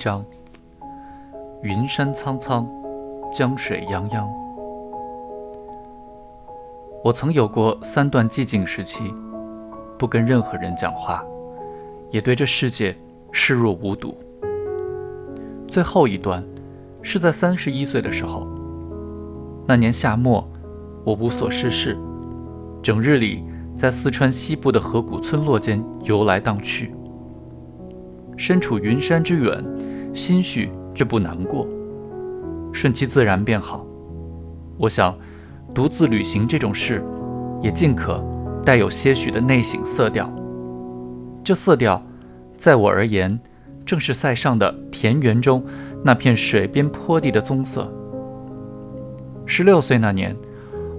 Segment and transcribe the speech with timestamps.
[0.00, 0.24] 第一章：
[1.62, 2.66] 云山苍苍，
[3.30, 4.26] 江水泱泱。
[7.04, 9.12] 我曾有过三段寂静时期，
[9.98, 11.22] 不跟任何人讲话，
[12.10, 12.96] 也对这世界
[13.30, 14.16] 视若无睹。
[15.68, 16.42] 最后一段
[17.02, 18.48] 是在三十一岁的时候，
[19.68, 20.48] 那年夏末，
[21.04, 21.94] 我无所事事，
[22.82, 23.44] 整日里
[23.76, 26.90] 在四川西部的河谷村落间游来荡去。
[28.38, 29.62] 身处云山之远，
[30.14, 31.66] 心绪却不难过，
[32.72, 33.86] 顺其自然便好。
[34.78, 35.16] 我想，
[35.74, 37.02] 独自旅行这种事，
[37.60, 38.22] 也尽可
[38.64, 40.30] 带有些许的内省色调。
[41.44, 42.02] 这色调，
[42.56, 43.38] 在我而言，
[43.86, 45.64] 正是塞上的田园中
[46.04, 47.90] 那片水边坡地的棕色。
[49.46, 50.36] 十六岁那年，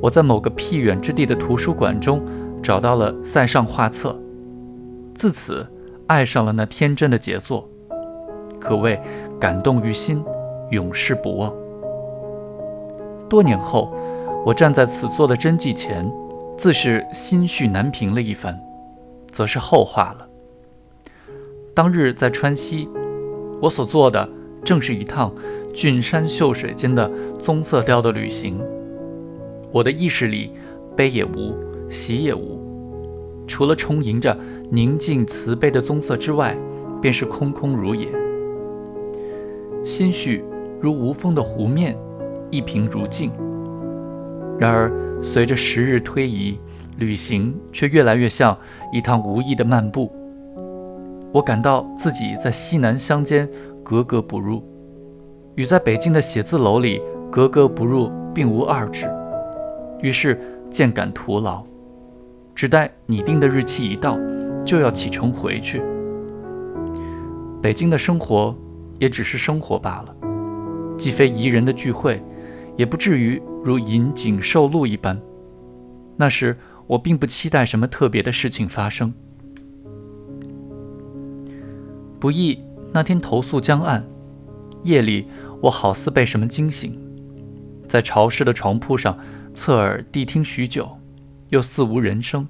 [0.00, 2.22] 我在某个僻远之地的图书馆中
[2.62, 4.18] 找到了塞上画册，
[5.14, 5.66] 自此。
[6.06, 7.68] 爱上了那天真的杰作，
[8.60, 9.00] 可谓
[9.40, 10.22] 感动于心，
[10.70, 11.52] 永世不忘。
[13.28, 13.92] 多年后，
[14.44, 16.10] 我站在此作的真迹前，
[16.56, 18.58] 自是心绪难平了一番，
[19.30, 20.26] 则是后话了。
[21.74, 22.88] 当日在川西，
[23.60, 24.28] 我所做的
[24.64, 25.32] 正是一趟
[25.74, 28.60] 俊山秀水间的棕色调的旅行。
[29.72, 30.50] 我的意识里，
[30.96, 31.54] 悲也无，
[31.90, 32.58] 喜也无，
[33.46, 34.36] 除了充盈着。
[34.70, 36.54] 宁静慈悲的棕色之外，
[37.00, 38.06] 便是空空如也。
[39.88, 40.44] 心绪
[40.82, 41.96] 如无风的湖面，
[42.50, 43.32] 一平如镜。
[44.58, 46.60] 然而，随着时日推移，
[46.98, 48.54] 旅行却越来越像
[48.92, 50.12] 一趟无意的漫步。
[51.32, 53.48] 我感到自己在西南乡间
[53.82, 54.62] 格格不入，
[55.54, 57.00] 与在北京的写字楼里
[57.32, 59.10] 格格不入并无二致。
[60.02, 60.38] 于是
[60.70, 61.62] 渐感徒劳，
[62.54, 64.18] 只待拟定的日期一到。
[64.66, 65.80] 就要启程回去。
[67.62, 68.54] 北京的生活
[68.98, 70.14] 也只是生活罢了，
[70.98, 72.22] 既非宜人的聚会，
[72.76, 75.20] 也不至于如引颈受戮一般。
[76.16, 79.14] 那时我并不期待什么特别的事情发生。
[82.18, 82.58] 不易
[82.92, 84.04] 那天投宿江岸，
[84.82, 85.26] 夜里
[85.62, 86.98] 我好似被什么惊醒，
[87.88, 89.16] 在潮湿的床铺上
[89.54, 90.98] 侧耳谛听许久，
[91.50, 92.48] 又似无人声。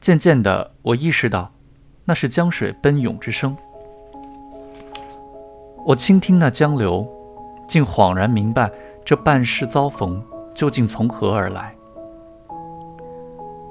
[0.00, 1.52] 渐渐的，我意识到
[2.04, 3.56] 那是江水奔涌之声。
[5.84, 7.06] 我倾听那江流，
[7.66, 8.70] 竟恍然明白
[9.04, 10.22] 这半世遭逢
[10.54, 11.74] 究竟从何而来。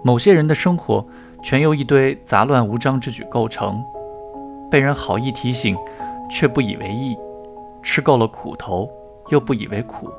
[0.04, 1.06] 某些人的生活
[1.44, 3.84] 全由一堆杂乱无章之举构成，
[4.72, 5.78] 被人好意提醒，
[6.30, 7.16] 却不以为意；
[7.84, 8.90] 吃够了苦头，
[9.30, 10.10] 又不以为苦。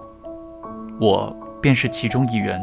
[1.01, 2.63] 我便是其中一员。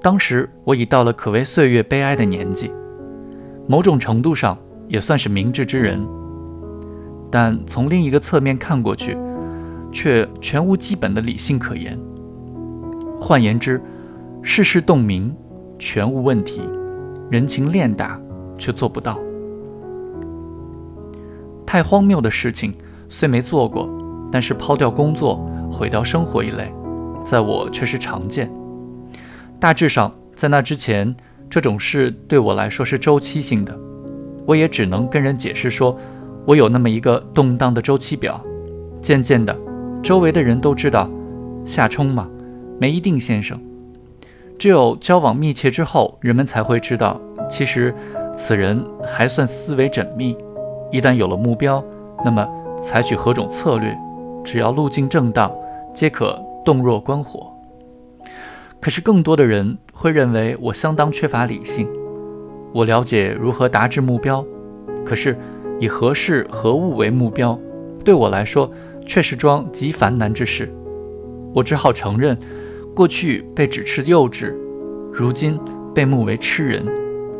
[0.00, 2.72] 当时我已到了可谓岁月悲哀的年纪，
[3.68, 4.56] 某种程度上
[4.88, 6.04] 也算是明智之人，
[7.32, 9.16] 但从另一个侧面看过去，
[9.90, 11.98] 却全无基本的理性可言。
[13.18, 13.80] 换言之，
[14.42, 15.34] 世事洞明，
[15.78, 16.60] 全无问题；
[17.30, 18.20] 人情练达，
[18.58, 19.18] 却做不到。
[21.64, 22.74] 太荒谬的事情
[23.08, 23.88] 虽没做过，
[24.30, 25.36] 但是抛掉工作、
[25.70, 26.70] 毁掉生活一类，
[27.24, 28.50] 在我却是常见。
[29.58, 31.16] 大致上，在那之前，
[31.48, 33.78] 这种事对我来说是周期性的，
[34.44, 35.96] 我也只能跟人解释说，
[36.46, 38.40] 我有那么一个动荡的周期表。
[39.00, 39.56] 渐渐的，
[40.02, 41.10] 周围的人都知道，
[41.64, 42.28] 夏冲嘛，
[42.78, 43.60] 没一定先生。
[44.58, 47.20] 只有交往密切之后，人们才会知道，
[47.50, 47.92] 其实
[48.36, 50.36] 此人还算思维缜密。
[50.92, 51.82] 一旦有了目标，
[52.24, 52.46] 那么
[52.84, 53.96] 采取何种策略，
[54.44, 55.50] 只要路径正当，
[55.94, 57.52] 皆可洞若观火。
[58.80, 61.88] 可是，更多的人会认为我相当缺乏理性。
[62.72, 64.44] 我了解如何达至目标，
[65.04, 65.36] 可是
[65.80, 67.58] 以何事何物为目标，
[68.04, 68.70] 对我来说
[69.06, 70.72] 却是桩极烦难之事。
[71.54, 72.38] 我只好承认，
[72.94, 74.54] 过去被指斥幼稚，
[75.12, 75.58] 如今
[75.94, 76.84] 被目为痴人，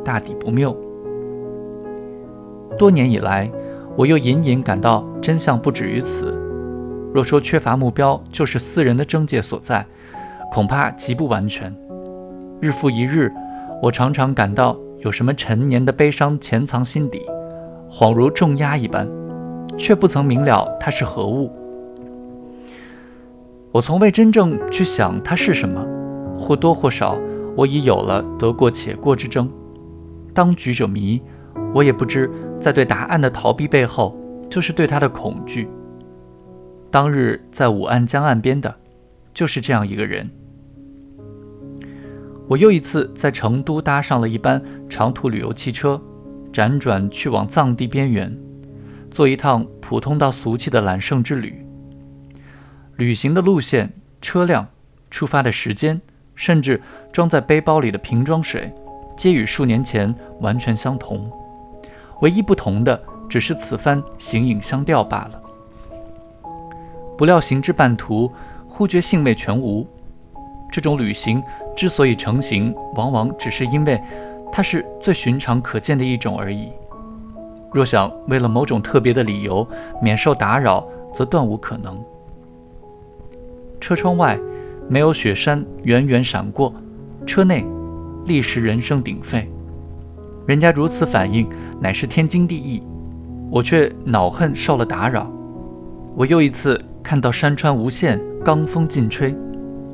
[0.04, 0.76] 大抵不谬。
[2.78, 3.50] 多年以来，
[3.96, 6.36] 我又隐隐感到真相不止于此。
[7.14, 9.86] 若说缺乏目标就是私人的症结所在。
[10.54, 11.74] 恐怕极不完全。
[12.60, 13.32] 日复一日，
[13.80, 17.22] 我常常感到有什么陈年的悲伤潜藏心底，
[17.92, 19.06] 恍如重压一般，
[19.76, 21.52] 却不曾明了它是何物。
[23.70, 25.86] 我从未真正去想它是什么，
[26.38, 27.18] 或多或少，
[27.54, 29.50] 我已有了得过且过之争。
[30.32, 31.20] 当局者迷，
[31.74, 32.30] 我也不知
[32.62, 34.16] 在对答案的逃避背后，
[34.48, 35.68] 就是对它的恐惧。
[36.90, 38.74] 当日在武安江岸边的，
[39.34, 40.30] 就是这样一个人。
[42.48, 46.00] 我又一次在成都搭上了一班长途旅游汽车，
[46.52, 48.36] 辗转去往藏地边缘。
[49.10, 51.66] 做一趟普通到俗气的揽胜之旅。
[52.96, 54.68] 旅行的路线、车辆、
[55.10, 56.00] 出发的时间，
[56.34, 56.80] 甚至
[57.12, 58.72] 装在背包里的瓶装水，
[59.16, 61.30] 皆与数年前完全相同。
[62.22, 65.42] 唯一不同的，只是此番形影相吊罢了。
[67.18, 68.32] 不料行至半途，
[68.66, 69.86] 忽觉兴味全无。
[70.70, 71.42] 这种旅行
[71.76, 74.00] 之所以成行，往往只是因为
[74.52, 76.68] 它是最寻常可见的一种而已。
[77.72, 79.66] 若想为了某种特别的理由
[80.02, 81.98] 免受打扰，则断无可能。
[83.80, 84.38] 车窗外
[84.88, 86.72] 没有雪山远远闪过，
[87.26, 87.64] 车内
[88.26, 89.50] 立时人声鼎沸。
[90.46, 91.48] 人家如此反应，
[91.80, 92.82] 乃是天经地义。
[93.50, 95.30] 我却恼恨受了打扰。
[96.14, 99.34] 我又一次看到山川无限，罡风劲吹，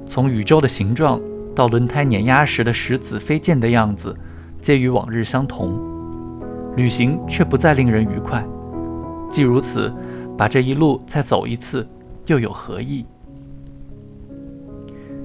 [0.07, 1.21] 从宇宙的形状
[1.55, 4.15] 到轮胎碾压时的石子飞溅的样子，
[4.63, 5.79] 皆与往日相同。
[6.77, 8.45] 旅行却不再令人愉快。
[9.31, 9.93] 既如此，
[10.37, 11.87] 把这一路再走一次，
[12.27, 13.05] 又有何意？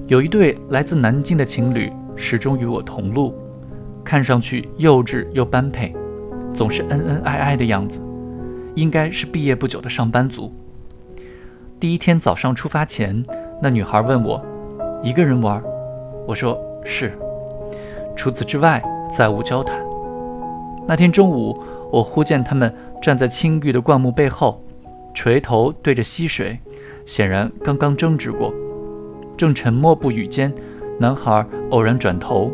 [0.06, 3.32] 有一对来自南京的情侣始终与我同路，
[4.04, 5.94] 看上去幼稚又般配，
[6.52, 8.00] 总是恩恩爱爱的样子，
[8.74, 10.52] 应该是毕业不久的上班族。
[11.80, 13.24] 第一天早上出发前，
[13.62, 14.44] 那女孩问我
[15.02, 15.62] ：“一个人玩？”
[16.26, 17.16] 我说：“是。”
[18.16, 18.82] 除此之外，
[19.16, 19.78] 再无交谈。
[20.86, 21.58] 那天中午，
[21.90, 24.62] 我忽见他们站在青玉的灌木背后，
[25.14, 26.58] 垂头对着溪水，
[27.06, 28.52] 显然刚刚争执过。
[29.36, 30.52] 正沉默不语间，
[30.98, 32.50] 男孩偶然转头，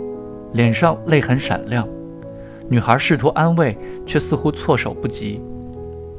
[0.52, 1.86] 脸上泪痕闪亮。
[2.68, 5.40] 女孩试图安慰，却似乎措手不及，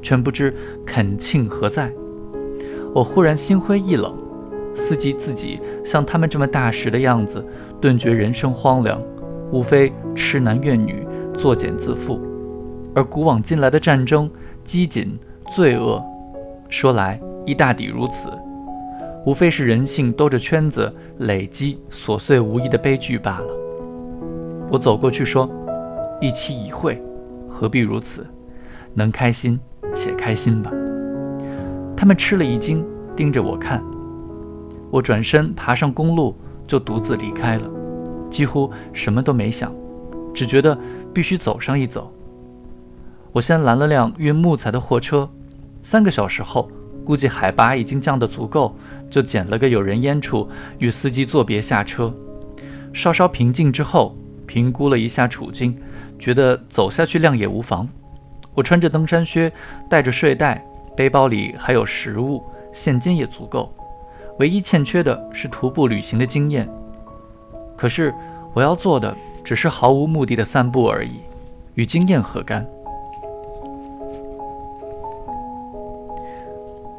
[0.02, 0.54] 全不知
[0.86, 1.92] 恳庆何在。
[2.94, 4.14] 我忽然心灰意冷，
[4.76, 7.46] 思及自己像他们这么大时的样子，
[7.80, 9.02] 顿觉人生荒凉，
[9.52, 11.06] 无非痴男怨女，
[11.38, 12.20] 作茧自缚。
[12.94, 14.30] 而古往今来的战争、
[14.66, 15.08] 饥馑、
[15.56, 16.04] 罪恶，
[16.70, 18.30] 说来一大抵如此。
[19.26, 23.48] 无非是人性兜着圈子累积琐碎无益的悲剧罢了。
[24.72, 25.50] 我走过去说
[26.20, 27.00] ：“一期一会，
[27.48, 28.26] 何必如此？
[28.94, 29.60] 能开心
[29.94, 30.72] 且开心吧。”
[31.96, 32.84] 他们吃了一惊，
[33.16, 33.84] 盯着我看。
[34.90, 37.70] 我转身爬上公路，就独自离开了，
[38.32, 39.72] 几乎什么都没想，
[40.34, 40.76] 只觉得
[41.14, 42.12] 必须走上一走。
[43.32, 45.30] 我先拦了辆运木材的货车，
[45.84, 46.72] 三个小时后。
[47.04, 48.76] 估计海拔已经降得足够，
[49.10, 50.48] 就捡了个有人烟处，
[50.78, 52.14] 与司机作别下车。
[52.94, 55.76] 稍稍平静之后，评估了一下处境，
[56.20, 57.90] 觉得走下去量也无妨。
[58.54, 59.52] 我穿着登山靴，
[59.90, 60.64] 带着睡袋，
[60.96, 63.74] 背包里还有食物，现金也足够。
[64.38, 66.70] 唯一欠缺的是徒步旅行的经验。
[67.82, 68.14] 可是
[68.54, 71.20] 我要做的只是毫无目的的散步而已，
[71.74, 72.64] 与经验何干？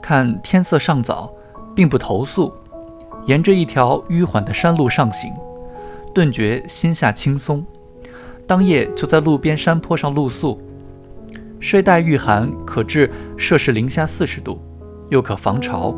[0.02, 1.30] 看天色尚早，
[1.72, 2.52] 并不投宿，
[3.26, 5.32] 沿着一条迂缓的山路上行，
[6.12, 7.64] 顿觉心下轻松。
[8.48, 10.60] 当夜就在路边山坡上露宿，
[11.60, 14.58] 睡袋御寒，可至摄氏零下四十度，
[15.10, 15.94] 又可防潮，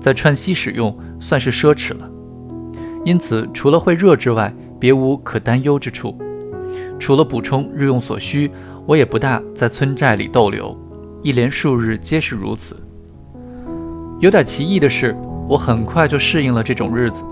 [0.00, 2.08] 在川西使用算是奢侈了。
[3.04, 6.16] 因此，除了会热之外，别无可担忧之处。
[6.98, 8.50] 除了补充日用所需，
[8.86, 10.76] 我也不大在村寨里逗留，
[11.22, 12.76] 一连数日皆是如此。
[14.18, 15.16] 有点奇异的是，
[15.48, 17.22] 我很快就适应了这种日子，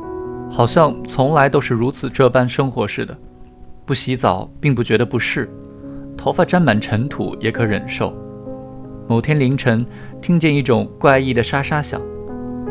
[0.50, 3.16] 好像从来都是如此这般生活似的。
[3.84, 5.48] 不洗澡并不觉得不适，
[6.16, 8.12] 头发沾满尘土也可忍受。
[9.06, 9.84] 某天凌晨，
[10.20, 12.00] 听见一种怪异的沙沙响，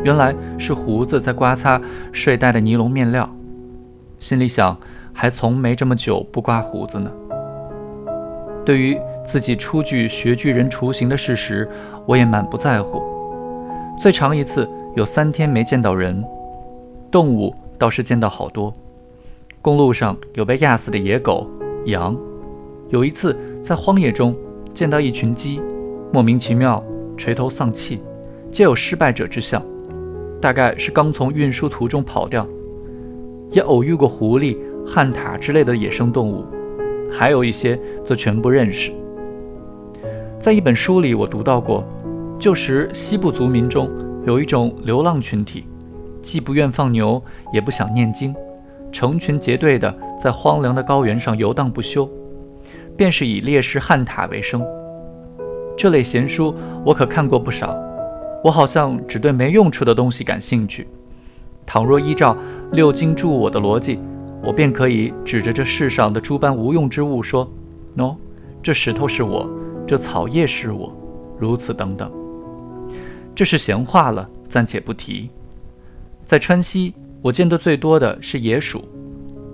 [0.04, 1.80] 原来是胡子在刮擦
[2.12, 3.28] 睡袋的尼龙面料。
[4.18, 4.76] 心里想，
[5.12, 7.10] 还从没这么久不刮胡子呢。
[8.64, 11.68] 对于自己初具学巨人雏形的事实，
[12.06, 13.02] 我也满不在乎。
[14.00, 16.24] 最长一次有三天没见到人，
[17.10, 18.74] 动物倒是见到好多。
[19.60, 21.46] 公路上有被压死的野狗、
[21.86, 22.16] 羊，
[22.90, 24.34] 有一次在荒野中
[24.72, 25.60] 见到一群鸡，
[26.12, 26.82] 莫名其妙
[27.16, 28.00] 垂头丧气，
[28.52, 29.62] 皆有失败者之相，
[30.40, 32.46] 大概是刚从运输途中跑掉。
[33.50, 36.44] 也偶遇过狐狸、旱獭之类的野生动物，
[37.10, 38.92] 还有一些则全不认识。
[40.40, 41.84] 在一本书里我读到过。
[42.38, 43.90] 旧时西部族民中
[44.24, 45.64] 有一种流浪群体，
[46.22, 47.20] 既不愿放牛，
[47.52, 48.32] 也不想念经，
[48.92, 49.92] 成群结队的
[50.22, 52.08] 在荒凉的高原上游荡不休，
[52.96, 54.64] 便是以猎食旱獭为生。
[55.76, 56.54] 这类闲书
[56.84, 57.76] 我可看过不少，
[58.44, 60.86] 我好像只对没用处的东西感兴趣。
[61.66, 62.36] 倘若依照
[62.72, 63.98] 六经注我的逻辑，
[64.42, 67.50] 我便可以指着这世上的诸般无用之物说：
[67.96, 68.16] 喏，
[68.62, 69.48] 这石头是我，
[69.86, 70.92] 这草叶是我。
[71.38, 72.10] 如此等等。
[73.34, 75.30] 这是闲话了，暂且不提。
[76.26, 78.84] 在川西，我见得最多的是野鼠，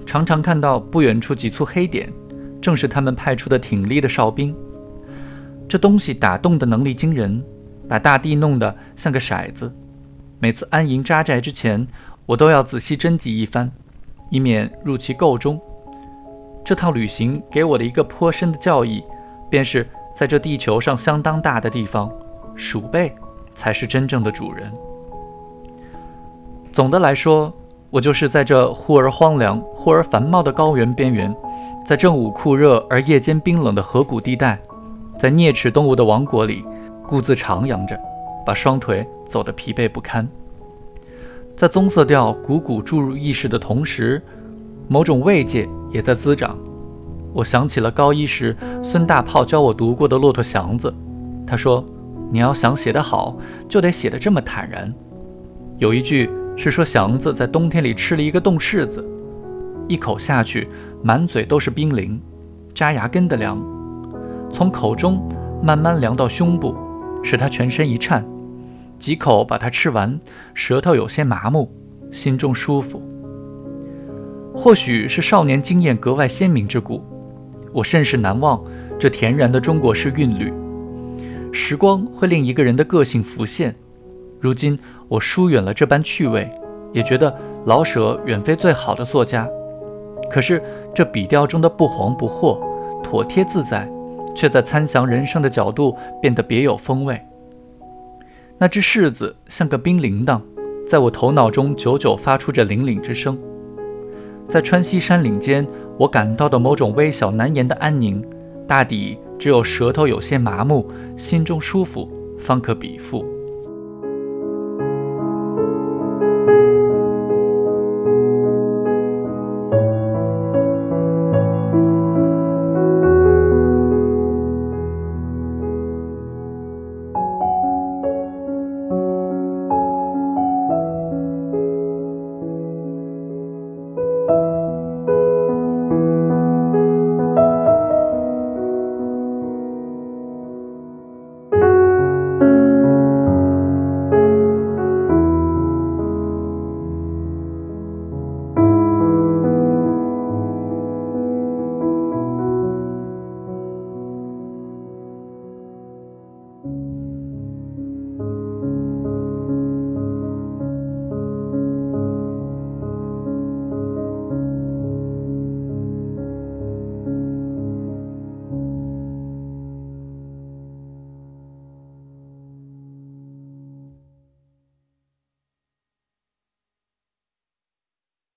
[0.07, 2.11] 常常看到不远处几簇黑点，
[2.61, 4.55] 正是他们派出的挺立的哨兵。
[5.69, 7.45] 这东西打洞的能力惊人，
[7.89, 9.73] 把大地弄得像个骰子。
[10.39, 11.87] 每次安营扎寨之前，
[12.27, 13.71] 我都要仔细侦计一番，
[14.31, 15.61] 以免入其构中。
[16.65, 19.03] 这趟旅行给我的一个颇深的教义，
[19.51, 22.11] 便是在这地球上相当大的地方，
[22.57, 23.13] 鼠辈。
[23.57, 24.73] 才是真正的主人。
[26.73, 27.55] 总的来说，
[27.89, 31.33] 我就是在这忽而荒凉、忽而繁茂的高原边缘，
[31.87, 34.59] 在正午酷热而夜间冰冷的河谷地带，
[35.21, 36.65] 在啮齿动物的王国里，
[37.07, 37.99] 故自徜徉着，
[38.45, 40.27] 把双腿走得疲惫不堪。
[41.57, 44.23] 在棕色调汩汩注入意识的同时，
[44.89, 46.59] 某种慰藉也在滋长。
[47.33, 50.91] 我想起了高一时孙大炮教我读过的《骆驼祥子》，
[51.47, 51.85] 他说。
[52.33, 53.37] 你要想写得好，
[53.69, 54.93] 就得写得这么坦然。
[55.79, 59.07] 有一句是说祥子在冬天里吃了一个冻柿子，
[59.87, 60.67] 一口下去，
[61.01, 62.21] 满嘴都是冰凌，
[62.75, 63.63] 扎牙根的凉，
[64.51, 65.23] 从口中
[65.63, 66.75] 慢慢凉到胸部，
[67.25, 68.25] 使他全身一颤。
[69.01, 70.21] 几口把它吃完，
[70.55, 71.69] 舌头有些麻木，
[72.13, 73.03] 心中舒服。
[74.55, 77.03] 或许是少年经验格外鲜明之故，
[77.73, 78.63] 我甚是难忘
[78.99, 80.53] 这恬然的中国式韵律。
[81.53, 83.75] 时光会令一个人的个性浮现。
[84.41, 84.79] 如今
[85.09, 86.49] 我疏远了这般趣味，
[86.93, 89.49] 也觉得老舍远非最好的作家。
[90.31, 90.63] 可是
[90.95, 92.59] 这笔调中的不惶不惑、
[93.03, 93.89] 妥帖自在，
[94.35, 97.21] 却在参详人生的角度变得别有风味。
[98.59, 100.41] 那只柿子像个冰铃铛，
[100.89, 103.39] 在我头脑中久久发出着铃铃之声。
[104.49, 105.67] 在川西山岭间，
[105.99, 108.25] 我感到的某种微小难言的安宁，
[108.69, 109.19] 大抵。
[109.37, 113.34] 只有舌头有些麻木，心中舒服，方可比附。